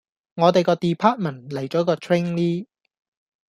[0.33, 2.65] 我哋個 Department 嚟咗個 Trainee